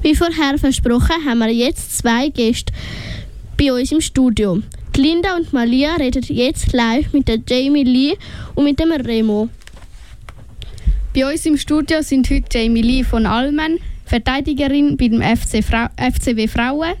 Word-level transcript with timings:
Wie 0.00 0.14
vorher 0.14 0.58
versprochen, 0.58 1.24
haben 1.26 1.40
wir 1.40 1.52
jetzt 1.52 1.98
zwei 1.98 2.28
Gäste 2.28 2.72
bei 3.56 3.72
uns 3.72 3.90
im 3.90 4.00
Studio. 4.00 4.62
Die 4.94 5.00
Linda 5.00 5.34
und 5.34 5.52
Malia 5.52 5.96
reden 5.96 6.22
jetzt 6.28 6.72
live 6.72 7.12
mit 7.12 7.26
der 7.26 7.38
Jamie 7.48 7.82
Lee 7.82 8.16
und 8.54 8.64
mit 8.64 8.78
dem 8.78 8.92
Remo. 8.92 9.48
Bei 11.12 11.28
uns 11.28 11.44
im 11.46 11.56
Studio 11.56 12.00
sind 12.02 12.30
heute 12.30 12.46
Jamie 12.52 12.82
Lee 12.82 13.02
von 13.02 13.26
Almen, 13.26 13.80
Verteidigerin 14.04 14.96
bei 14.96 15.08
dem 15.08 15.20
FC 15.20 15.64
Fra 15.64 15.90
FCW 15.96 16.46
Frauen. 16.46 16.94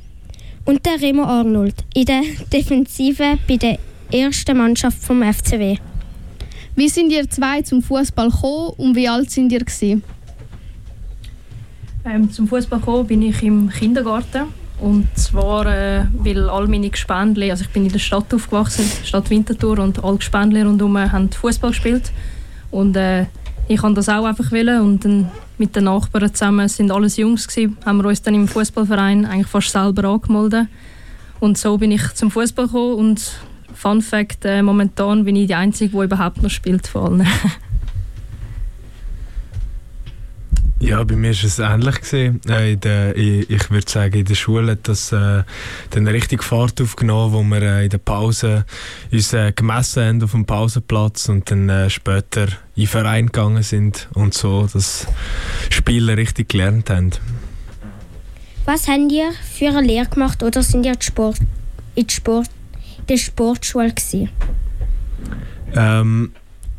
Und 0.64 0.84
der 0.84 1.00
Remo 1.00 1.22
Arnold 1.22 1.76
in 1.94 2.04
der 2.04 2.22
Defensive 2.52 3.38
bei 3.46 3.56
der 3.56 3.78
ersten 4.12 4.58
Mannschaft 4.58 4.98
vom 4.98 5.22
FCW. 5.22 5.76
Wie 6.74 6.88
sind 6.88 7.12
ihr 7.12 7.30
zwei 7.30 7.62
zum 7.62 7.80
Fußball 7.80 8.30
gekommen 8.30 8.72
und 8.76 8.96
wie 8.96 9.08
alt 9.08 9.30
sind 9.30 9.52
ihr 9.52 9.60
gewesen? 9.60 10.02
Ähm, 12.04 12.30
zum 12.30 12.48
Fußball 12.48 12.78
gekommen 12.78 13.06
bin 13.06 13.22
ich 13.22 13.42
im 13.42 13.68
Kindergarten. 13.70 14.46
Und 14.80 15.08
zwar, 15.16 15.66
äh, 15.66 16.04
weil 16.12 16.48
all 16.48 16.68
meine 16.68 16.88
Gespendli, 16.88 17.50
also 17.50 17.64
ich 17.64 17.70
bin 17.70 17.84
in 17.84 17.92
der 17.92 17.98
Stadt 17.98 18.32
aufgewachsen, 18.32 18.84
Stadt 19.04 19.28
Winterthur 19.28 19.80
und 19.80 20.02
alle 20.04 20.18
Gespendli 20.18 20.62
rundherum 20.62 20.96
haben 20.98 21.30
Fußball 21.30 21.70
gespielt. 21.70 22.12
Und 22.70 22.96
äh, 22.96 23.26
ich 23.66 23.80
kann 23.80 23.94
das 23.94 24.08
auch 24.08 24.24
einfach 24.24 24.52
wollen. 24.52 24.80
Und 24.80 25.04
dann 25.04 25.28
mit 25.58 25.74
den 25.74 25.84
Nachbarn 25.84 26.32
zusammen 26.32 26.68
sind 26.68 26.92
alles 26.92 27.16
Jungs 27.16 27.48
gewesen, 27.48 27.76
haben 27.84 27.98
wir 27.98 28.08
uns 28.08 28.22
dann 28.22 28.34
im 28.34 28.46
Fußballverein 28.46 29.26
eigentlich 29.26 29.48
fast 29.48 29.70
selber 29.70 30.08
angemeldet. 30.08 30.68
Und 31.40 31.58
so 31.58 31.76
bin 31.78 31.90
ich 31.90 32.14
zum 32.14 32.30
Fußball 32.30 32.66
gekommen. 32.66 32.94
Und 32.94 33.32
Fun 33.74 34.00
Fact, 34.00 34.44
äh, 34.44 34.62
momentan 34.62 35.24
bin 35.24 35.36
ich 35.36 35.48
die 35.48 35.54
Einzige, 35.54 35.96
die 35.96 36.04
überhaupt 36.04 36.42
noch 36.42 36.50
spielt 36.50 36.86
von 36.86 37.20
allen. 37.20 37.28
Ja, 40.80 41.02
bei 41.02 41.16
mir 41.16 41.34
war 41.34 41.44
es 41.44 41.58
ähnlich. 41.58 42.00
Gewesen. 42.00 42.40
Äh, 42.48 42.76
der, 42.76 43.16
ich, 43.16 43.50
ich 43.50 43.70
würde 43.70 43.90
sagen, 43.90 44.14
in 44.14 44.24
der 44.24 44.34
Schule 44.36 44.72
hat 44.72 44.86
das 44.86 45.10
äh, 45.12 45.42
dann 45.90 46.06
richtig 46.06 46.44
Fahrt 46.44 46.80
aufgenommen, 46.80 47.32
wo 47.32 47.42
wir 47.42 47.62
äh, 47.62 47.84
in 47.84 47.90
der 47.90 47.98
Pause 47.98 48.64
uns 49.10 49.32
äh, 49.32 49.52
gemessen 49.52 50.04
haben 50.04 50.22
auf 50.22 50.30
dem 50.30 50.46
Pausenplatz 50.46 51.28
und 51.28 51.50
dann 51.50 51.68
äh, 51.68 51.90
später 51.90 52.44
in 52.76 52.82
den 52.82 52.86
Verein 52.86 53.26
gegangen 53.26 53.62
sind 53.64 54.08
und 54.14 54.34
so 54.34 54.68
das 54.72 55.08
Spielen 55.68 56.14
richtig 56.14 56.50
gelernt 56.50 56.90
haben. 56.90 57.10
Was 58.64 58.86
habt 58.86 59.10
ihr 59.10 59.32
für 59.32 59.70
eine 59.70 59.80
Lehre 59.80 60.06
gemacht 60.06 60.42
oder 60.42 60.62
sind 60.62 60.84
ihr 60.84 60.94
Sport, 61.00 61.38
in, 61.96 62.08
Sport, 62.08 62.50
in 62.98 63.06
der 63.06 63.16
Sportschule 63.16 63.88
gewesen? 63.88 64.28
Ähm, 65.74 66.32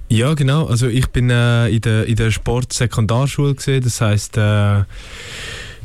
ja, 0.09 0.33
genau. 0.33 0.65
Also 0.65 0.87
ich 0.87 1.07
bin 1.07 1.29
äh, 1.29 1.69
in 1.69 1.81
der, 1.81 2.05
in 2.05 2.15
der 2.15 2.31
Sportsekundarschule 2.31 3.55
gesehen. 3.55 3.83
Das 3.83 4.01
heißt, 4.01 4.37
äh, 4.37 4.81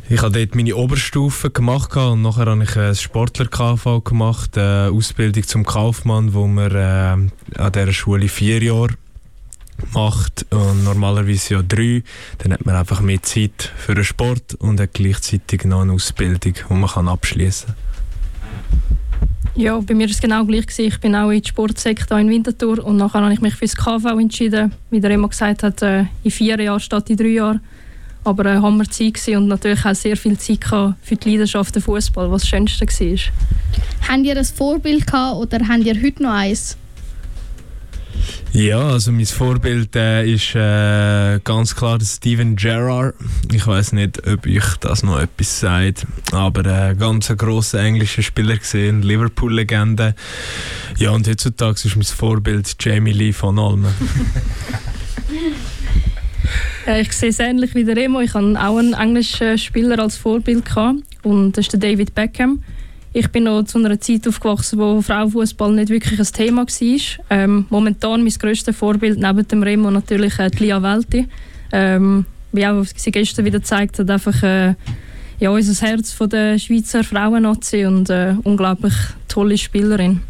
ich 0.09 0.21
habe 0.21 0.39
dort 0.39 0.55
meine 0.55 0.77
Oberstufe 0.77 1.51
gemacht 1.51 1.97
und 1.97 2.23
nachher 2.23 2.47
habe 2.47 2.63
ich 2.63 2.77
ein 2.77 2.95
Sportler 2.95 3.47
KV 3.47 4.03
gemacht, 4.03 4.59
eine 4.59 4.91
Ausbildung 4.93 5.45
zum 5.45 5.65
Kaufmann, 5.65 6.35
wo 6.35 6.47
man 6.47 6.75
äh, 6.75 7.59
an 7.59 7.73
dieser 7.73 7.93
Schule 7.93 8.29
vier 8.29 8.63
Jahre 8.63 8.95
macht 9.93 10.47
und 10.51 10.85
normalerweise 10.85 11.55
ja 11.55 11.63
drei. 11.63 12.03
Dann 12.39 12.53
hat 12.53 12.67
man 12.67 12.77
einfach 12.77 13.01
mehr 13.01 13.23
Zeit 13.23 13.73
für 13.77 13.95
den 13.95 14.05
Sport 14.05 14.55
und 14.55 14.81
hat 14.81 14.95
gleichzeitig 14.95 15.65
noch 15.65 15.83
eine 15.83 15.93
Ausbildung, 15.93 16.55
die 16.55 16.75
man 16.75 16.91
kann 16.91 17.09
abschließen 17.09 17.69
kann. 17.69 17.94
Ja, 19.57 19.79
bei 19.79 19.95
mir 19.95 20.07
war 20.07 20.11
es 20.11 20.21
genau 20.21 20.45
gleich. 20.45 20.67
Gewesen. 20.67 20.89
Ich 20.89 20.99
bin 20.99 21.15
auch 21.15 21.31
in 21.31 21.45
Sportsektor 21.45 22.19
in 22.19 22.29
Winterthur 22.29 22.85
und 22.85 22.97
nachher 22.97 23.23
habe 23.23 23.33
ich 23.33 23.41
mich 23.41 23.55
für 23.55 23.67
das 23.67 23.77
KV 23.77 24.19
entschieden. 24.19 24.73
Wie 24.91 25.01
der 25.01 25.13
immer 25.13 25.29
gesagt 25.29 25.63
hat, 25.63 25.81
äh, 25.83 26.07
in 26.25 26.31
vier 26.33 26.59
Jahren 26.61 26.81
statt 26.81 27.09
in 27.09 27.17
drei 27.17 27.29
Jahren. 27.29 27.61
Aber 28.25 28.47
äh, 28.47 28.57
haben 28.57 28.79
wir 28.79 28.91
Zeit 28.91 29.37
und 29.37 29.47
natürlich 29.47 29.85
auch 29.85 29.95
sehr 29.95 30.17
viel 30.17 30.37
Zeit 30.39 30.65
für 30.65 31.17
die 31.17 31.31
Leidenschaft 31.31 31.81
Fußball, 31.81 32.31
was 32.33 32.43
das 32.43 32.49
Schönste 32.49 32.85
war. 32.85 34.09
Habt 34.09 34.25
ihr 34.25 34.37
ein 34.37 34.45
Vorbild 34.45 35.07
gehabt 35.07 35.37
oder 35.37 35.69
habt 35.69 35.85
ihr 35.85 36.03
heute 36.03 36.23
noch 36.23 36.33
eins? 36.33 36.77
Ja, 38.55 38.87
also 38.87 39.11
mein 39.11 39.27
Vorbild 39.27 39.97
äh, 39.97 40.33
ist 40.33 40.55
äh, 40.55 41.41
ganz 41.43 41.75
klar 41.75 41.99
Steven 42.01 42.55
Gerrard. 42.55 43.17
Ich 43.53 43.67
weiß 43.67 43.95
nicht, 43.95 44.29
ob 44.29 44.47
ich 44.47 44.63
das 44.79 45.03
noch 45.03 45.19
etwas 45.19 45.59
sagt, 45.59 46.07
aber 46.31 46.65
äh, 46.65 46.95
ganz 46.95 47.33
ein 47.33 47.37
grosser 47.37 47.81
englischer 47.81 48.23
Spieler 48.23 48.57
gesehen, 48.57 49.03
Liverpool-Legende. 49.03 50.15
Ja, 50.99 51.11
und 51.11 51.27
heutzutage 51.27 51.81
ist 51.83 51.97
mein 51.97 52.05
Vorbild 52.05 52.77
Jamie 52.79 53.11
Lee 53.11 53.33
von 53.33 53.59
Almen. 53.59 53.93
Äh, 56.87 57.01
ich 57.01 57.13
sehe 57.13 57.31
es 57.31 57.39
ähnlich 57.39 57.75
wie 57.75 57.85
der 57.85 57.97
Remo. 57.97 58.21
Ich 58.21 58.35
hatte 58.35 58.63
auch 58.63 58.77
einen 58.77 58.93
englischen 58.93 59.57
Spieler 59.57 59.99
als 59.99 60.19
Vorbild 60.19 60.67
gehabt, 60.67 60.99
und 61.23 61.53
das 61.53 61.65
ist 61.65 61.73
der 61.73 61.81
David 61.81 62.15
Beckham. 62.15 62.63
Ich 63.17 63.29
bin 63.29 63.45
noch 63.45 63.63
zu 63.63 63.79
einer 63.79 64.01
Zeit 64.01 64.27
aufgewachsen, 64.27 64.77
wo 64.81 65.01
Frauenfußball 65.01 65.73
nicht 65.73 65.89
wirklich 65.89 66.19
ein 66.19 66.27
Thema 66.27 66.67
war. 66.67 67.01
Ähm, 67.31 67.67
momentan 67.71 68.25
mein 68.25 68.33
grösstes 68.33 68.77
Vorbild 68.77 69.21
neben 69.21 69.47
dem 69.47 69.63
Remo 69.63 69.89
natürlich 69.93 70.37
äh, 70.41 70.51
Lia 70.59 70.83
Welti. 70.83 71.29
Ähm, 71.71 72.27
wie 72.51 72.67
auch 72.67 72.85
sie 72.85 73.13
gestern 73.13 73.45
wieder 73.45 73.61
gezeigt 73.61 74.01
hat, 74.01 74.11
einfach 74.11 74.43
äh, 74.43 74.75
ja, 75.39 75.51
unser 75.51 75.87
Herz 75.87 76.11
von 76.11 76.29
der 76.29 76.59
Schweizer 76.59 77.05
Frauennazi 77.05 77.87
und 77.87 78.11
äh, 78.11 78.35
unglaublich 78.43 78.95
tolle 79.29 79.59
Spielerin. 79.59 80.21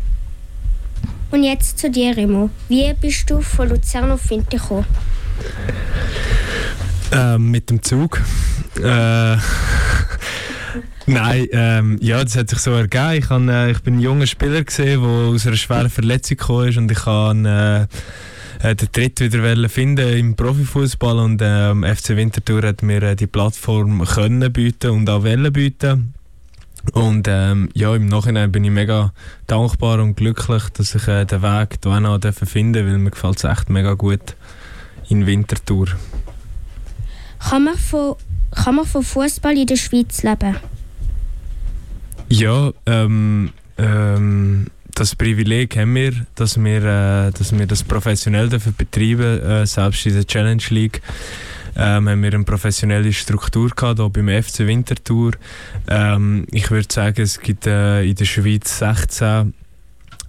Und 1.30 1.42
jetzt 1.42 1.78
zu 1.78 1.90
dir, 1.90 2.14
Remo. 2.14 2.50
Wie 2.68 2.92
bist 3.00 3.30
du 3.30 3.40
von 3.40 3.70
Luzern 3.70 4.10
auf 4.10 4.28
Winter 4.28 4.58
gekommen? 4.58 4.84
Ähm, 7.12 7.50
mit 7.50 7.70
dem 7.70 7.82
Zug. 7.82 8.20
Äh, 8.76 9.36
Nein, 11.06 11.46
ähm, 11.52 11.98
ja, 12.00 12.22
das 12.24 12.36
hat 12.36 12.48
sich 12.48 12.60
so 12.60 12.70
ergeben. 12.70 13.12
Ich, 13.18 13.28
hab, 13.28 13.42
äh, 13.42 13.70
ich 13.70 13.80
bin 13.80 13.96
ein 13.96 14.00
junger 14.00 14.26
Spieler 14.26 14.62
der 14.62 14.98
aus 15.00 15.46
einer 15.46 15.56
schweren 15.56 15.90
Verletzung 15.90 16.38
gekommen 16.38 16.68
ist 16.68 16.78
und 16.78 16.90
ich 16.90 16.98
kann 16.98 17.44
äh, 17.44 17.86
äh, 18.62 18.74
den 18.74 18.90
Tritt 18.90 19.20
wieder 19.20 19.68
finden 19.68 20.16
im 20.16 20.34
Profifußball 20.34 21.18
und 21.18 21.42
ähm, 21.44 21.84
FC 21.84 22.10
Winterthur 22.10 22.62
hat 22.62 22.82
mir 22.82 23.02
äh, 23.02 23.16
die 23.16 23.26
Plattform 23.26 24.02
können 24.04 24.50
bieten 24.50 24.90
und 24.92 25.10
auch 25.10 25.24
wollen 25.24 25.52
bieten. 25.52 26.14
Und 26.92 27.28
ähm, 27.28 27.68
ja, 27.74 27.94
im 27.94 28.06
Nachhinein 28.06 28.52
bin 28.52 28.64
ich 28.64 28.70
mega 28.70 29.12
dankbar 29.46 30.00
und 30.00 30.16
glücklich, 30.16 30.64
dass 30.70 30.94
ich 30.94 31.06
äh, 31.08 31.26
den 31.26 31.42
Weg 31.42 31.78
hier 31.82 32.00
noch 32.00 32.20
finden 32.46 32.86
weil 32.86 32.98
mir 32.98 33.10
gefällt 33.10 33.38
es 33.38 33.44
echt 33.44 33.68
mega 33.68 33.94
gut 33.94 34.36
in 35.08 35.26
Winterthur. 35.26 35.88
Kann 37.38 37.64
man 37.64 37.76
von, 37.76 38.16
kann 38.54 38.76
man 38.76 38.86
von 38.86 39.02
Fußball 39.02 39.56
in 39.56 39.66
der 39.66 39.76
Schweiz 39.76 40.22
leben? 40.22 40.56
Ja, 42.34 42.72
ähm, 42.86 43.52
ähm, 43.78 44.66
das 44.96 45.14
Privileg 45.14 45.76
haben 45.76 45.94
wir, 45.94 46.12
dass 46.34 46.56
wir, 46.56 46.82
äh, 46.82 47.30
dass 47.30 47.56
wir 47.56 47.64
das 47.64 47.84
professionell 47.84 48.48
dafür 48.48 48.72
betreiben 48.72 49.40
äh, 49.40 49.66
selbst 49.66 50.04
in 50.06 50.14
der 50.14 50.26
Challenge 50.26 50.62
League. 50.70 51.00
Ähm, 51.76 52.08
haben 52.08 52.22
wir 52.22 52.34
eine 52.34 52.42
professionelle 52.42 53.12
Struktur 53.12 53.70
gehabt, 53.70 54.00
hier 54.00 54.08
beim 54.08 54.42
FC 54.42 54.60
Winterthur. 54.60 55.32
Ähm, 55.86 56.46
ich 56.50 56.72
würde 56.72 56.92
sagen, 56.92 57.22
es 57.22 57.38
gibt 57.38 57.68
äh, 57.68 58.02
in 58.02 58.16
der 58.16 58.24
Schweiz 58.24 58.78
16 58.78 59.54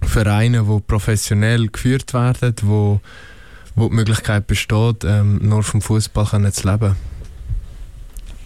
Vereine, 0.02 0.64
die 0.64 0.80
professionell 0.86 1.66
geführt 1.66 2.14
werden, 2.14 2.54
wo, 2.62 3.00
wo 3.74 3.88
die 3.88 3.94
Möglichkeit 3.96 4.46
besteht, 4.46 5.02
ähm, 5.02 5.40
nur 5.42 5.64
vom 5.64 5.82
Fußball 5.82 6.52
zu 6.52 6.68
leben. 6.68 6.94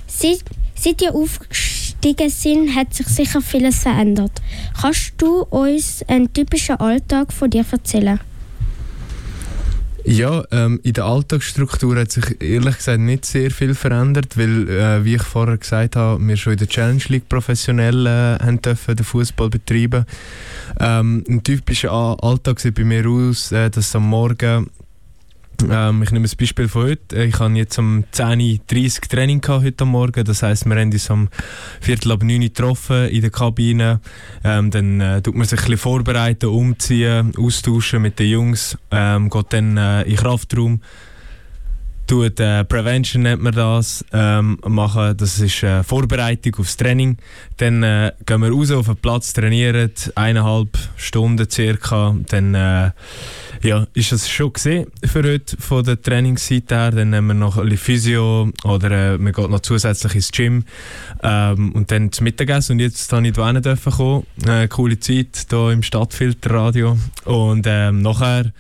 Seit, 0.07 0.45
seit 0.75 1.03
ihr 1.03 1.15
aufgestiegen 1.15 1.70
gestiegen 2.01 2.31
sind, 2.31 2.75
hat 2.75 2.95
sich 2.95 3.07
sicher 3.07 3.41
vieles 3.41 3.81
verändert. 3.81 4.33
Kannst 4.81 5.13
du 5.19 5.43
uns 5.43 6.03
einen 6.09 6.33
typischen 6.33 6.77
Alltag 6.77 7.33
von 7.33 7.51
dir 7.51 7.65
erzählen? 7.71 8.21
Ja, 10.05 10.43
ähm, 10.51 10.81
in 10.83 10.95
der 10.95 11.05
Alltagsstruktur 11.05 11.97
hat 11.97 12.11
sich 12.11 12.41
ehrlich 12.41 12.79
gesagt 12.79 13.01
nicht 13.01 13.27
sehr 13.27 13.51
viel 13.51 13.75
verändert, 13.75 14.39
weil, 14.39 14.67
äh, 14.69 15.05
wie 15.05 15.17
ich 15.17 15.23
vorher 15.23 15.59
gesagt 15.59 15.95
habe, 15.95 16.27
wir 16.27 16.37
schon 16.39 16.55
in 16.55 16.59
der 16.59 16.69
Challenge 16.69 17.03
League 17.09 17.29
professionell 17.29 18.07
äh, 18.07 18.57
dürfen, 18.57 18.97
den 18.97 19.05
Fußball 19.05 19.51
betreiben. 19.51 20.07
Ähm, 20.81 21.23
ein 21.29 21.43
typischer 21.43 21.93
Alltag 21.93 22.61
sieht 22.61 22.77
bei 22.77 22.85
mir 22.85 23.07
aus, 23.07 23.53
äh, 23.53 23.69
dass 23.69 23.95
am 23.95 24.09
Morgen 24.09 24.71
ähm, 25.71 26.03
ich 26.03 26.11
nehme 26.11 26.27
ein 26.27 26.37
Beispiel 26.39 26.69
von 26.69 26.83
heute. 26.83 27.25
Ich 27.25 27.39
habe 27.39 27.55
jetzt 27.55 27.79
um 27.79 28.05
10.30 28.13 29.03
Uhr 29.03 29.09
Training 29.09 29.41
gehabt 29.41 29.65
heute 29.65 29.85
Morgen. 29.85 30.25
Das 30.25 30.43
heisst, 30.43 30.67
wir 30.67 30.77
haben 30.77 30.93
uns 30.93 31.11
um 31.11 31.29
Viertel 31.81 32.13
ab 32.13 32.23
9 32.23 32.35
Uhr 32.35 32.41
getroffen 32.41 33.09
in 33.09 33.21
der 33.21 33.31
Kabine. 33.31 34.01
Ähm, 34.45 34.71
dann 34.71 35.01
äh, 35.01 35.23
tut 35.23 35.35
man 35.35 35.47
sich 35.47 35.59
ein 35.59 35.65
bisschen 35.65 35.79
vorbereiten, 35.79 36.47
umziehen, 36.47 37.33
austauschen 37.37 38.03
mit 38.03 38.19
den 38.19 38.31
Jungs. 38.31 38.79
Ähm, 38.91 39.31
geht 39.31 39.53
dann 39.53 39.77
äh, 39.77 40.03
in 40.03 40.09
den 40.11 40.17
Kraftraum. 40.17 40.81
Tut, 42.11 42.41
äh, 42.41 42.65
Prevention 42.65 43.23
nennt 43.23 43.41
man 43.41 43.53
das, 43.53 44.05
ähm, 44.13 44.59
machen. 44.67 45.17
Das 45.17 45.39
ist 45.39 45.63
äh, 45.63 45.85
Vorbereitung 45.85 46.57
aufs 46.59 46.77
Training. 46.77 47.19
Dann 47.59 47.85
äh, 47.85 48.13
gehen 48.27 48.41
wir 48.41 48.51
raus 48.51 48.73
auf 48.73 48.87
den 48.87 48.97
Platz, 48.97 49.33
trainieren, 49.33 49.93
eineinhalb 50.17 50.77
Stunden 50.97 51.49
circa. 51.49 52.17
Dann 52.29 52.55
äh, 52.57 52.91
Ja, 53.63 53.87
ist 53.93 54.11
das 54.11 54.27
schon 54.27 54.55
gesehen 54.55 54.87
für 55.05 55.23
heute 55.23 55.57
von 55.59 55.85
der 55.85 56.01
Trainingsseite 56.01 56.75
her. 56.75 56.91
Dann 56.93 57.11
nehmen 57.11 57.29
wir 57.29 57.35
noch 57.35 57.59
ein 57.59 57.65
bisschen 57.65 57.79
Physio 57.79 58.51
oder 58.65 58.91
äh, 58.91 59.19
man 59.19 59.35
geht 59.35 59.51
noch 59.51 59.61
zusätzlich 59.61 60.15
ins 60.15 60.33
Gym 60.33 60.65
ähm, 61.23 61.73
und 61.73 61.91
dann 61.91 62.11
zum 62.11 62.25
Mittagessen. 62.25 62.73
Und 62.73 62.81
jetzt 62.81 63.13
habe 63.13 63.29
ich 63.29 63.35
hier 63.35 63.61
dürfen 63.61 63.93
kommen. 63.93 64.27
Äh, 64.47 64.67
coole 64.69 64.99
Zeit 64.99 65.47
hier 65.51 65.71
im 65.73 65.83
Stadtfilterradio. 65.83 66.97
Und 67.27 67.67
ähm, 67.69 68.01
nachher 68.01 68.51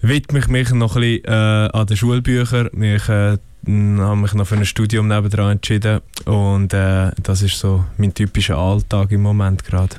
widme 0.00 0.38
ich 0.38 0.48
mich 0.48 0.70
noch 0.70 0.96
ein 0.96 1.02
bisschen 1.02 1.24
äh, 1.24 1.68
an 1.70 1.86
den 1.86 1.96
Schulbüchern. 1.98 2.70
Ich 2.82 3.08
äh, 3.10 3.36
habe 3.66 4.16
mich 4.16 4.32
noch 4.32 4.46
für 4.46 4.56
ein 4.56 4.64
Studium 4.64 5.08
nebendran 5.08 5.52
entschieden 5.52 6.00
und 6.24 6.72
äh, 6.72 7.10
das 7.22 7.42
ist 7.42 7.58
so 7.58 7.84
mein 7.98 8.14
typischer 8.14 8.56
Alltag 8.56 9.12
im 9.12 9.20
Moment 9.20 9.64
gerade. 9.64 9.96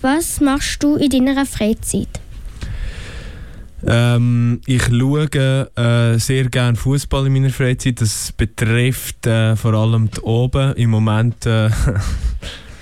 Was 0.00 0.40
machst 0.40 0.82
du 0.82 0.96
in 0.96 1.10
deiner 1.10 1.44
Freizeit? 1.44 2.20
Ähm, 3.86 4.60
ich 4.66 4.84
schaue 4.86 5.28
äh, 5.76 6.18
sehr 6.18 6.48
gerne 6.48 6.76
Fußball 6.76 7.26
in 7.26 7.32
meiner 7.32 7.50
Freizeit. 7.50 8.00
Das 8.00 8.32
betrifft 8.32 9.26
äh, 9.26 9.56
vor 9.56 9.74
allem 9.74 10.10
die 10.10 10.20
oben. 10.20 10.74
Im 10.74 10.90
Moment 10.90 11.46
äh, 11.46 11.70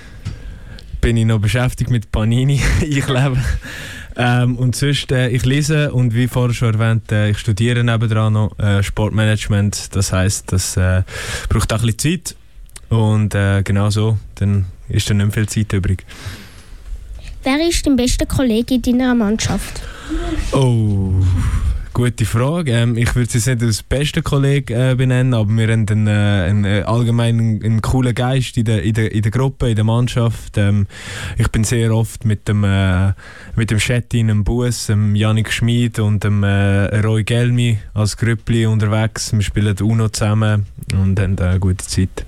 bin 1.01 1.17
ich 1.17 1.25
noch 1.25 1.39
beschäftigt 1.39 1.91
mit 1.91 2.11
Panini. 2.11 2.61
ich 2.81 3.07
lebe. 3.07 3.37
Ähm, 4.19 4.55
und 4.57 4.75
sonst, 4.75 5.11
äh, 5.11 5.29
ich 5.29 5.45
lese 5.45 5.93
und 5.93 6.15
wie 6.15 6.27
vorher 6.27 6.55
schon 6.55 6.73
erwähnt, 6.73 7.11
äh, 7.11 7.29
ich 7.29 7.37
studiere 7.37 7.83
nebendran 7.83 8.33
noch 8.33 8.57
äh, 8.57 8.81
Sportmanagement. 8.81 9.95
Das 9.95 10.11
heißt, 10.11 10.51
das 10.51 10.79
braucht 11.49 11.71
auch 11.71 11.81
ein 11.81 11.85
bisschen 11.85 12.23
Zeit. 12.23 12.35
Und 12.89 13.35
genau 13.65 13.89
so, 13.89 14.17
dann 14.35 14.65
ist 14.87 15.09
dann 15.09 15.17
nicht 15.17 15.25
mehr 15.25 15.33
viel 15.33 15.49
Zeit 15.49 15.73
übrig. 15.73 16.05
Wer 17.49 17.65
ist 17.65 17.87
dein 17.87 17.95
bester 17.95 18.25
Kollege 18.25 18.73
in 18.73 18.81
deiner 18.81 19.15
Mannschaft? 19.15 19.81
Oh, 20.51 21.13
gute 21.93 22.25
Frage. 22.25 22.73
Ähm, 22.73 22.97
ich 22.97 23.15
würde 23.15 23.39
sie 23.39 23.49
nicht 23.49 23.63
als 23.63 23.83
besten 23.83 24.21
Kollegen 24.21 24.73
äh, 24.73 24.95
benennen, 24.97 25.33
aber 25.33 25.49
wir 25.51 25.71
haben 25.71 25.85
einen, 25.89 26.07
äh, 26.07 26.11
einen, 26.11 26.65
äh, 26.65 26.81
allgemein 26.81 27.61
einen, 27.63 27.81
coolen 27.81 28.13
Geist 28.13 28.57
in 28.57 28.65
der, 28.65 28.83
in, 28.83 28.93
der, 28.95 29.13
in 29.13 29.21
der 29.21 29.31
Gruppe, 29.31 29.69
in 29.69 29.75
der 29.77 29.85
Mannschaft. 29.85 30.57
Ähm, 30.57 30.87
ich 31.37 31.47
bin 31.47 31.63
sehr 31.63 31.95
oft 31.95 32.25
mit 32.25 32.49
dem, 32.49 32.65
äh, 32.65 33.13
mit 33.55 33.71
dem 33.71 33.79
Schettin, 33.79 34.27
dem 34.27 34.43
Bus, 34.43 34.87
dem 34.87 35.15
Janik 35.15 35.49
Schmid 35.49 35.99
und 35.99 36.25
dem 36.25 36.43
äh, 36.43 36.99
Roy 36.99 37.23
Gelmi 37.23 37.77
als 37.93 38.17
Grüppli 38.17 38.65
unterwegs. 38.65 39.31
Wir 39.31 39.41
spielen 39.41 39.79
UNO 39.79 40.09
zusammen 40.09 40.65
und 40.91 41.17
haben 41.17 41.39
eine 41.39 41.59
gute 41.61 41.87
Zeit. 41.87 42.25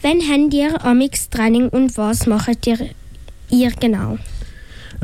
Wann 0.00 0.22
habt 0.22 0.54
ihr 0.54 0.82
Amix 0.82 1.28
Training 1.28 1.68
und 1.68 1.94
was 1.98 2.26
macht 2.26 2.66
ihr, 2.66 2.78
ihr 3.50 3.70
genau? 3.72 4.18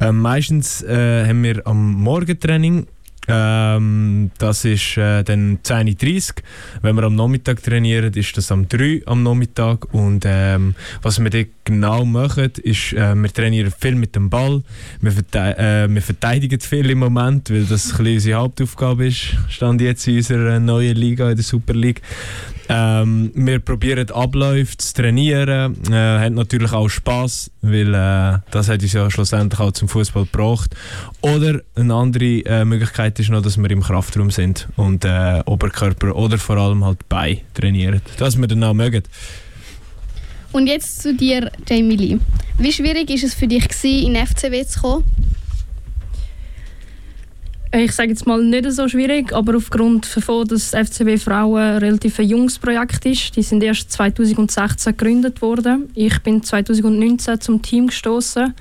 Ähm, 0.01 0.21
meistens 0.21 0.83
äh, 0.83 1.27
haben 1.27 1.43
wir 1.43 1.67
am 1.67 1.95
Morgentraining. 1.95 2.87
Ähm, 3.27 4.31
das 4.39 4.65
ist 4.65 4.99
äh, 4.99 5.23
dann 5.23 5.59
10.30 5.63 6.31
Uhr. 6.31 6.43
Wenn 6.83 6.97
wir 6.97 7.05
am 7.05 7.15
Nachmittag 7.15 7.63
trainieren, 7.63 8.13
ist 8.13 8.37
das 8.37 8.53
am 8.53 8.69
3 8.69 9.01
Uhr 9.01 9.09
am 9.09 9.23
Nachmittag. 9.23 9.93
Und 9.95 10.25
ähm, 10.27 10.75
was 11.03 11.23
wir 11.23 11.31
dort 11.31 11.49
genau 11.65 12.05
machen, 12.05 12.53
ist, 12.63 12.93
äh, 12.93 13.15
wir 13.15 13.33
trainieren 13.33 13.73
viel 13.79 13.95
mit 13.95 14.15
dem 14.15 14.29
Ball. 14.29 14.63
Wir, 15.01 15.13
verte 15.13 15.59
äh, 15.59 15.89
wir 15.89 16.03
verteidigen 16.03 16.61
viel 16.61 16.91
im 16.91 16.99
Moment, 16.99 17.51
weil 17.51 17.65
das 17.65 17.99
ein 17.99 18.07
unsere 18.07 18.39
Hauptaufgabe 18.39 19.07
ist. 19.07 19.37
Stand 19.49 19.81
jetzt 19.81 20.07
in 20.07 20.17
unserer 20.17 20.61
neuen 20.61 20.97
Liga, 20.97 21.31
in 21.31 21.37
der 21.37 21.45
Super 21.45 21.75
League. 21.75 22.03
Ähm, 22.69 23.31
wir 23.35 23.59
probieren 23.59 24.11
Abläufe 24.11 24.77
zu 24.77 24.95
trainieren, 24.95 25.77
äh, 25.91 25.95
haben 25.95 26.35
natürlich 26.35 26.73
auch 26.73 26.89
Spaß, 26.89 27.51
weil 27.63 27.95
äh, 27.95 28.39
das 28.51 28.69
hat 28.69 28.83
uns 28.83 28.93
ja 28.93 29.11
schlussendlich 29.11 29.61
auch 29.61 29.73
zum 29.73 29.89
Fußball 29.89 30.25
gebracht. 30.25 30.75
Oder 31.21 31.61
eine 31.75 31.95
andere 31.95 32.25
äh, 32.25 32.65
Möglichkeit 32.65 33.19
ist 33.21 33.31
noch, 33.31 33.43
dass 33.43 33.59
wir 33.59 33.71
im 33.71 33.83
Kraftraum 33.83 34.31
sind 34.31 34.69
und 34.77 35.05
äh, 35.05 35.43
Oberkörper 35.45 36.17
oder 36.17 36.39
vor 36.39 36.57
allem 36.57 36.85
halt 36.85 37.09
Bein 37.09 37.41
trainieren, 37.53 38.01
dass 38.19 38.39
wir 38.39 38.47
dann 38.47 38.65
auch 38.65 38.75
mögen. 38.75 39.03
Und 40.53 40.69
jetzt 40.69 41.03
zu 41.03 41.15
dir, 41.15 41.51
Jamie 41.69 41.97
Lee. 41.97 42.19
Wie 42.59 42.73
schwierig 42.73 43.11
ist 43.11 43.25
es 43.25 43.35
für 43.35 43.49
dich 43.49 43.69
gewesen, 43.69 44.15
in 44.15 44.27
FCW 44.27 44.65
zu 44.65 44.81
kommen? 44.81 45.05
Ich 47.77 47.91
sage 47.91 48.11
jetzt 48.11 48.25
mal 48.25 48.41
nicht 48.41 48.71
so 48.71 48.87
schwierig, 48.87 49.33
aber 49.33 49.57
aufgrund 49.57 50.15
davon, 50.15 50.47
dass 50.47 50.77
FCB 50.77 51.19
Frauen 51.19 51.61
ein 51.61 51.79
relativ 51.79 52.21
junges 52.21 52.57
Projekt 52.57 53.05
ist, 53.05 53.35
die 53.35 53.43
sind 53.43 53.65
erst 53.65 53.91
2016 53.91 54.97
gegründet 54.97 55.43
worden. 55.43 55.89
Ich 55.97 56.17
bin 56.21 56.41
2019 56.41 57.41
zum 57.41 57.63
Team 57.63 57.89
gestoßen, 57.89 58.55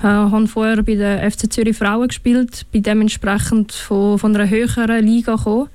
äh, 0.00 0.02
habe 0.02 0.46
vorher 0.48 0.82
bei 0.82 0.96
der 0.96 1.30
FC 1.30 1.50
Zürich 1.50 1.78
Frauen 1.78 2.08
gespielt, 2.08 2.66
bin 2.70 2.82
dementsprechend 2.82 3.72
von, 3.72 4.18
von 4.18 4.36
einer 4.36 4.50
höheren 4.50 5.02
Liga 5.02 5.36
gekommen, 5.36 5.70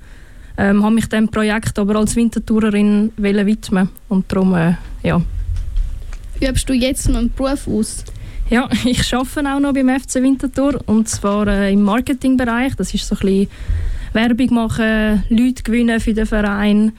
ähm, 0.56 0.84
habe 0.84 0.94
mich 0.94 1.08
dem 1.08 1.28
Projekt 1.28 1.80
aber 1.80 1.96
als 1.96 2.14
Wintertourerin 2.14 3.12
widmen 3.16 3.88
und 4.08 4.30
darum, 4.30 4.54
äh, 4.54 4.74
ja. 5.02 5.20
Übst 6.40 6.68
du 6.68 6.74
jetzt 6.74 7.08
noch 7.08 7.18
einen 7.18 7.32
Beruf 7.32 7.66
aus? 7.66 8.04
Ja, 8.50 8.68
ich 8.84 9.14
arbeite 9.14 9.54
auch 9.54 9.60
noch 9.60 9.74
beim 9.74 9.88
FC 9.88 10.16
Winterthur 10.16 10.80
und 10.86 11.08
zwar 11.08 11.46
äh, 11.48 11.72
im 11.72 11.82
Marketingbereich. 11.82 12.74
Das 12.76 12.94
ist 12.94 13.06
so 13.06 13.14
ein 13.16 13.20
bisschen 13.20 13.48
Werbung 14.12 14.54
machen, 14.54 15.22
Leute 15.28 15.62
gewinnen 15.62 16.00
für 16.00 16.14
den 16.14 16.26
Verein, 16.26 16.92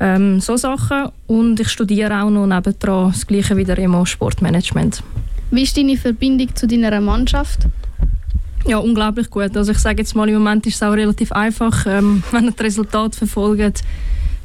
ähm, 0.00 0.40
so 0.40 0.56
Sachen. 0.56 1.08
Und 1.26 1.58
ich 1.58 1.68
studiere 1.68 2.22
auch 2.22 2.30
noch 2.30 2.46
nebendran 2.46 3.10
das 3.10 3.26
Gleiche 3.26 3.56
wie 3.56 3.64
der 3.64 3.76
Remo 3.76 4.04
Sportmanagement. 4.04 5.02
Wie 5.50 5.62
ist 5.62 5.76
deine 5.76 5.96
Verbindung 5.96 6.54
zu 6.54 6.66
deiner 6.66 7.00
Mannschaft? 7.00 7.66
Ja, 8.66 8.78
unglaublich 8.78 9.28
gut. 9.30 9.56
Also 9.56 9.72
ich 9.72 9.78
sage 9.78 9.98
jetzt 9.98 10.14
mal, 10.14 10.28
im 10.28 10.36
Moment 10.36 10.66
ist 10.66 10.76
es 10.76 10.82
auch 10.82 10.92
relativ 10.92 11.32
einfach. 11.32 11.86
Ähm, 11.86 12.22
wenn 12.30 12.44
ihr 12.44 12.52
das 12.52 12.64
Resultat 12.64 13.16
verfolgt, 13.16 13.82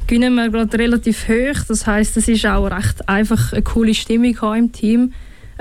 gewinnen 0.06 0.34
wir 0.34 0.50
gerade 0.50 0.78
relativ 0.78 1.28
hoch. 1.28 1.62
Das 1.68 1.86
heißt, 1.86 2.16
es 2.16 2.26
ist 2.26 2.44
auch 2.44 2.66
recht 2.66 3.08
einfach 3.08 3.52
eine 3.52 3.62
coole 3.62 3.94
Stimmung 3.94 4.36
im 4.56 4.72
Team. 4.72 5.12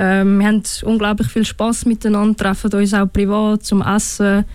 Ähm, 0.02 0.40
wir 0.40 0.48
haben 0.48 0.64
unglaublich 0.84 1.28
viel 1.28 1.44
Spaß 1.44 1.86
miteinander, 1.86 2.38
treffen 2.38 2.74
uns 2.74 2.94
auch 2.94 3.12
privat 3.12 3.66
zum 3.66 3.82
Essen, 3.82 4.46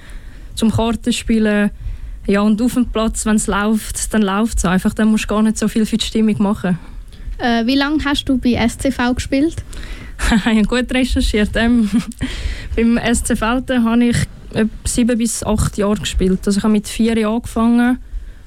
zum 0.55 0.73
Kartenspielen. 0.73 1.71
Ja, 2.27 2.41
und 2.41 2.63
auf 2.63 2.73
dem 2.73 2.87
Platz, 2.87 3.27
wenn 3.27 3.37
es 3.37 3.47
läuft, 3.47 4.15
dann 4.15 4.23
läuft 4.23 4.57
es 4.57 4.65
einfach. 4.65 4.95
Dann 4.95 5.09
musst 5.09 5.25
du 5.25 5.29
gar 5.29 5.43
nicht 5.43 5.59
so 5.59 5.69
viel 5.69 5.85
für 5.85 5.99
die 5.99 6.07
Stimmung 6.07 6.43
machen. 6.43 6.79
Äh, 7.37 7.67
wie 7.67 7.77
lange 7.77 8.03
hast 8.07 8.25
du 8.25 8.39
bei 8.39 8.57
SCV 8.67 9.15
gespielt? 9.15 9.57
ich 10.35 10.47
habe 10.47 10.63
gut 10.63 10.91
recherchiert. 10.91 11.51
Ähm, 11.57 11.91
beim 12.77 12.99
SCV 12.99 13.43
habe 13.43 14.05
ich 14.05 14.17
sieben 14.85 15.19
bis 15.19 15.45
acht 15.45 15.77
Jahre 15.77 15.97
gespielt. 15.97 16.41
Also 16.47 16.57
ich 16.57 16.65
habe 16.65 16.73
mit 16.73 16.89
vier 16.89 17.19
Jahren 17.19 17.35
angefangen 17.35 17.99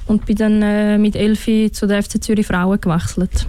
und 0.07 0.25
bin 0.25 0.35
dann 0.35 0.61
äh, 0.63 0.97
mit 0.97 1.15
elf 1.15 1.45
zu 1.73 1.85
der 1.85 2.01
FC 2.01 2.23
Zürich 2.23 2.47
Frauen 2.47 2.81
gewechselt. 2.81 3.45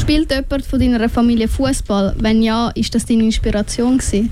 Spielt 0.00 0.32
jemand 0.32 0.64
von 0.64 0.80
deiner 0.80 1.08
Familie 1.08 1.46
Fußball? 1.46 2.14
Wenn 2.18 2.42
ja, 2.42 2.70
ist 2.70 2.94
das 2.94 3.04
deine 3.04 3.24
Inspiration 3.24 3.98
gewesen? 3.98 4.30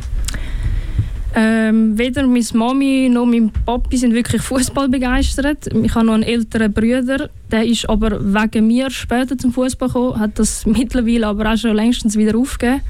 Ähm, 1.34 1.96
weder 1.98 2.26
meine 2.26 2.44
Mami 2.54 3.10
noch 3.12 3.26
mein 3.26 3.52
Papi 3.66 3.98
sind 3.98 4.14
wirklich 4.14 4.40
Fußball 4.40 4.88
begeistert. 4.88 5.68
Ich 5.72 5.94
habe 5.94 6.06
noch 6.06 6.14
einen 6.14 6.22
älteren 6.22 6.72
Bruder, 6.72 7.28
der 7.50 7.66
ist 7.66 7.88
aber 7.88 8.18
wegen 8.18 8.66
mir 8.66 8.90
später 8.90 9.36
zum 9.36 9.52
Fußball 9.52 9.88
gekommen, 9.88 10.18
hat 10.18 10.38
das 10.38 10.64
mittlerweile 10.66 11.26
aber 11.26 11.52
auch 11.52 11.58
schon 11.58 11.76
längstens 11.76 12.16
wieder 12.16 12.36
aufgegeben. 12.36 12.80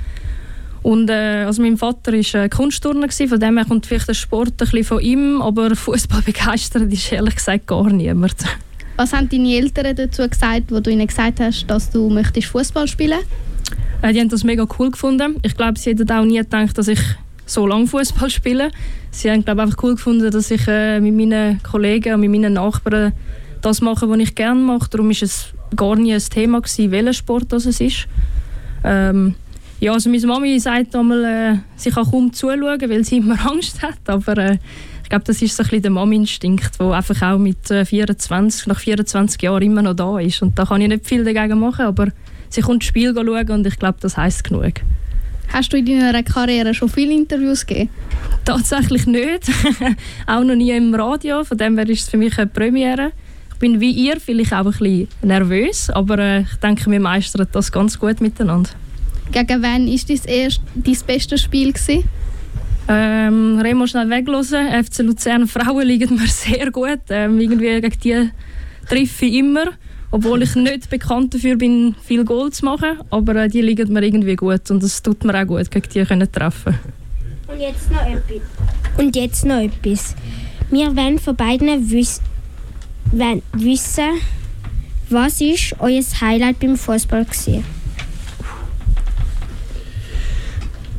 Und 0.83 1.11
äh, 1.11 1.45
also 1.45 1.61
mein 1.61 1.77
Vater 1.77 2.13
war 2.13 2.43
äh, 2.45 2.49
Kunstturner, 2.49 3.09
von 3.11 3.41
dem 3.41 3.57
her 3.57 3.67
kommt 3.67 3.87
vielleicht 3.87 4.09
der 4.09 4.15
Sport 4.15 4.51
ein 4.51 4.57
bisschen 4.57 4.85
von 4.85 5.01
ihm, 5.01 5.43
aber 5.43 5.75
Fußball 5.75 6.23
begeistert 6.25 6.93
ist 6.93 7.11
ehrlich 7.11 7.35
gesagt 7.35 7.67
gar 7.67 7.91
niemand. 7.91 8.37
Was 8.99 9.13
haben 9.13 9.29
deine 9.29 9.55
Eltern 9.55 9.95
dazu 9.95 10.29
gesagt, 10.29 10.73
wo 10.73 10.81
du 10.81 10.91
ihnen 10.91 11.07
gesagt 11.07 11.39
hast, 11.39 11.65
dass 11.69 11.89
du 11.89 12.11
möchtest 12.11 12.49
Fußball 12.49 12.89
spielen? 12.89 13.21
Äh, 14.03 14.13
die 14.13 14.19
haben 14.19 14.29
das 14.29 14.43
mega 14.43 14.67
cool 14.77 14.91
gefunden. 14.91 15.37
Ich 15.43 15.57
glaube, 15.57 15.79
sie 15.79 15.91
hätten 15.91 16.11
auch 16.11 16.25
nie 16.25 16.39
gedacht, 16.39 16.77
dass 16.77 16.89
ich 16.89 16.99
so 17.47 17.65
lange 17.69 17.87
Fußball 17.87 18.29
spiele. 18.39 18.73
Sie 19.13 19.31
haben 19.31 19.45
glaube 19.45 19.63
einfach 19.63 19.81
cool 19.85 19.95
gefunden, 19.95 20.29
dass 20.33 20.51
ich 20.51 20.67
äh, 20.67 20.99
mit 20.99 21.15
meinen 21.15 21.63
Kollegen 21.63 22.15
und 22.15 22.21
mit 22.23 22.31
meinen 22.33 22.55
Nachbarn 22.55 23.13
das 23.63 23.81
mache, 23.81 24.11
was 24.11 24.19
ich 24.19 24.35
gerne 24.35 24.61
mache. 24.61 24.91
Darum 24.91 25.13
ist 25.13 25.23
es 25.23 25.53
gar 25.77 25.95
nie 25.95 26.13
ein 26.13 26.21
Thema 26.21 26.61
gewesen, 26.61 26.91
welcher 26.91 27.13
Sport 27.13 27.53
das 27.53 27.67
es 27.67 27.81
ist. 27.81 28.09
Ähm, 28.83 29.37
ja, 29.79 29.93
also 29.93 30.11
meine 30.11 30.27
Mami 30.27 30.59
sagt 30.59 30.97
einmal, 30.97 31.25
äh, 31.25 31.59
sie 31.77 31.91
kann 31.91 32.11
kaum 32.11 32.33
zuschauen, 32.33 32.81
weil 32.81 33.05
sie 33.05 33.19
immer 33.19 33.39
Angst 33.49 33.81
hat, 33.81 34.01
aber 34.07 34.37
äh, 34.39 34.59
ich 35.09 35.11
glaube, 35.11 35.25
das 35.25 35.41
ist 35.41 35.57
so 35.57 35.63
ein 35.63 35.69
bisschen 35.71 35.83
der 35.85 35.91
Mom-Instinkt, 35.91 36.79
der 36.79 36.91
einfach 36.91 37.23
auch 37.23 37.39
mit 37.39 37.67
24, 37.67 38.67
äh, 38.67 38.69
nach 38.69 38.79
24 38.79 39.41
Jahren 39.41 39.63
immer 39.63 39.81
noch 39.81 39.95
da 39.95 40.19
ist. 40.19 40.43
Und 40.43 40.59
da 40.59 40.67
kann 40.67 40.83
ich 40.83 40.89
nicht 40.89 41.07
viel 41.07 41.25
dagegen 41.25 41.59
machen, 41.61 41.87
aber 41.87 42.09
sie 42.51 42.61
kommt 42.61 42.83
das 42.83 42.89
Spiel 42.89 43.15
schauen 43.15 43.51
und 43.51 43.67
ich 43.67 43.79
glaube, 43.79 43.97
das 44.03 44.19
heisst 44.19 44.45
genug. 44.45 44.75
Hast 45.51 45.73
du 45.73 45.79
in 45.79 45.87
deiner 45.87 46.23
Karriere 46.23 46.75
schon 46.75 46.91
viele 46.91 47.15
Interviews 47.15 47.65
gegeben? 47.65 47.89
Tatsächlich 48.45 49.07
nicht. 49.07 49.51
auch 50.27 50.45
noch 50.45 50.55
nie 50.55 50.73
im 50.73 50.95
Radio, 50.95 51.43
von 51.43 51.57
dem 51.57 51.79
her 51.79 51.89
ist 51.89 52.03
es 52.03 52.09
für 52.11 52.19
mich 52.19 52.37
eine 52.37 52.47
Premiere. 52.47 53.13
Ich 53.55 53.59
bin 53.59 53.81
wie 53.81 53.93
ihr 53.93 54.21
vielleicht 54.21 54.53
auch 54.53 54.67
ein 54.67 54.73
bisschen 54.73 55.09
nervös, 55.23 55.89
aber 55.89 56.19
äh, 56.19 56.41
ich 56.43 56.55
denke, 56.63 56.91
wir 56.91 57.01
meistern 57.01 57.47
das 57.51 57.73
ganz 57.73 57.99
gut 57.99 58.21
miteinander. 58.21 58.69
Gegen 59.33 59.63
wen 59.63 59.63
war 59.63 60.07
dein, 60.07 60.21
erst, 60.27 60.61
dein 60.75 60.97
bestes 61.07 61.41
Spiel? 61.41 61.73
Gewesen? 61.73 62.05
Ähm, 62.89 63.59
Remo 63.61 63.87
schnell 63.87 64.09
weglassen. 64.09 64.67
FC 64.85 65.01
Luzern 65.01 65.47
Frauen 65.47 65.87
liegen 65.87 66.17
mir 66.17 66.27
sehr 66.27 66.71
gut. 66.71 67.01
Ähm, 67.11 67.39
irgendwie 67.39 67.81
gegen 67.81 68.01
die 68.03 68.31
treffe 68.89 69.27
ich 69.27 69.35
immer. 69.35 69.67
Obwohl 70.11 70.43
ich 70.43 70.55
nicht 70.55 70.89
bekannt 70.89 71.35
dafür 71.35 71.57
bin, 71.57 71.95
viel 72.03 72.25
Goal 72.25 72.51
zu 72.51 72.65
machen. 72.65 72.99
Aber 73.11 73.37
äh, 73.37 73.49
die 73.49 73.61
liegen 73.61 73.93
mir 73.93 74.03
irgendwie 74.03 74.37
gut. 74.37 74.71
Und 74.71 74.83
es 74.83 75.03
tut 75.03 75.23
mir 75.25 75.39
auch 75.39 75.47
gut, 75.47 75.71
gegen 75.71 75.89
die 75.89 76.05
können 76.05 76.33
treffen. 76.33 76.79
Und 77.47 77.61
jetzt 77.61 77.91
noch 77.91 78.07
etwas. 78.07 78.43
Und 78.97 79.17
jetzt 79.17 79.45
noch 79.45 79.61
etwas. 79.61 80.15
Wir 80.71 80.97
wollen 80.97 81.19
von 81.19 81.37
beiden 81.37 81.91
wiss 81.91 82.21
wissen, 83.53 84.21
was 85.09 85.41
ist 85.41 85.75
euer 85.79 86.03
Highlight 86.21 86.59
beim 86.61 86.77
Fußball 86.77 87.25
gewesen? 87.25 87.65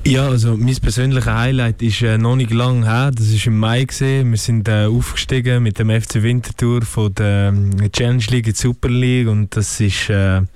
Ja, 0.09 0.27
also 0.27 0.57
mein 0.57 0.75
persönliches 0.75 1.31
Highlight 1.31 1.83
ist 1.83 2.01
äh, 2.01 2.17
noch 2.17 2.35
nicht 2.35 2.49
lange 2.49 2.83
her. 2.83 3.11
Das 3.13 3.31
war 3.31 3.45
im 3.45 3.59
Mai. 3.59 3.83
Gewesen. 3.83 4.31
Wir 4.31 4.37
sind 4.39 4.67
äh, 4.67 4.85
aufgestiegen 4.85 5.61
mit 5.61 5.77
dem 5.77 5.91
FC 5.91 6.23
Winterthur 6.23 6.81
von 6.81 7.13
der 7.13 7.49
ähm, 7.49 7.91
Challenge 7.91 8.23
League 8.31 8.47
in 8.47 8.53
die 8.53 8.59
Super 8.59 8.89
League 8.89 9.27
und 9.27 9.55
das 9.55 9.79
ist 9.79 10.09
äh, 10.09 10.37
ein 10.37 10.47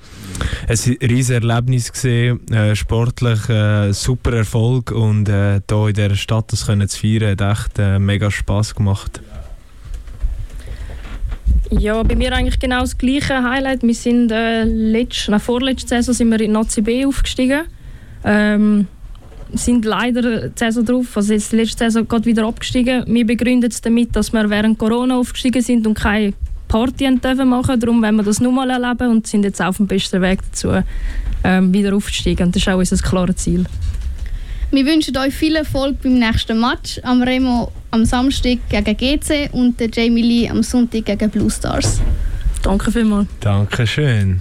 riesiges 0.68 1.30
Erlebnis 1.30 1.94
gewesen. 1.94 2.48
Äh, 2.52 2.76
sportlich 2.76 3.48
äh, 3.48 3.92
super 3.92 4.34
Erfolg 4.34 4.90
und 4.90 5.30
äh, 5.30 5.62
hier 5.70 5.88
in 5.88 5.94
dieser 5.94 6.16
Stadt 6.16 6.52
das 6.52 6.66
können 6.66 6.90
zu 6.90 7.00
feiern 7.00 7.38
hat 7.40 7.68
echt 7.68 7.78
äh, 7.78 8.00
mega 8.00 8.32
Spaß 8.32 8.74
gemacht. 8.74 9.22
Ja, 11.70 12.02
bei 12.02 12.16
mir 12.16 12.34
eigentlich 12.34 12.60
genau 12.60 12.80
das 12.80 12.98
gleiche 12.98 13.44
Highlight. 13.44 13.84
Wir 13.84 13.94
sind 13.94 14.32
äh, 14.32 14.64
letzt, 14.64 15.28
na, 15.30 15.38
vorletzte 15.38 15.90
Saison 15.90 16.16
sind 16.16 16.32
wir 16.32 16.42
in 16.42 16.54
Nazi 16.54 16.82
B 16.82 17.06
aufgestiegen. 17.06 17.66
Ähm, 18.26 18.88
sind 19.54 19.86
leider 19.86 20.50
die 20.50 20.60
Saison 20.60 20.86
drauf, 20.86 21.16
also 21.16 21.34
jetzt 21.34 21.52
letzte 21.54 21.86
Saison 21.86 22.08
gerade 22.08 22.26
wieder 22.26 22.46
abgestiegen. 22.46 23.04
Wir 23.08 23.26
begründen 23.26 23.70
es 23.70 23.82
damit, 23.82 24.16
dass 24.16 24.34
wir 24.34 24.50
während 24.50 24.78
Corona 24.78 25.18
aufgestiegen 25.18 25.62
sind 25.62 25.88
und 25.88 25.96
keine 25.96 26.34
Party 26.68 27.08
dürfen 27.20 27.50
machen. 27.50 27.80
Darum 27.80 28.02
wollen 28.02 28.16
wir 28.16 28.24
das 28.24 28.40
nochmal 28.40 28.70
erleben 28.70 29.12
und 29.12 29.28
sind 29.28 29.44
jetzt 29.44 29.62
auf 29.62 29.78
dem 29.78 29.88
besten 29.88 30.22
Weg 30.22 30.40
dazu, 30.42 30.72
ähm, 31.44 31.74
wieder 31.74 31.96
aufzusteigen. 31.96 32.48
Und 32.48 32.56
das 32.56 32.64
ist 32.64 32.70
auch 32.70 32.78
unser 32.78 32.98
klares 32.98 33.36
Ziel. 33.38 33.66
Wir 34.72 34.86
wünschen 34.88 35.16
euch 35.18 35.36
viel 35.36 35.56
Erfolg 35.56 36.02
beim 36.02 36.18
nächsten 36.18 36.60
Match. 36.60 37.00
Am 37.04 37.22
Remo 37.22 37.72
am 37.92 38.06
Samstag 38.06 38.58
gegen 38.70 38.98
GC 38.98 39.50
und 39.52 39.80
der 39.80 39.90
Jamie 39.94 40.24
Lee 40.24 40.50
am 40.50 40.64
Sonntag 40.64 41.06
gegen 41.06 41.30
Blue 41.30 41.52
Stars. 41.52 42.02
Danke 42.64 42.92
vielmals. 42.92 43.28
Dankeschön. 43.40 44.40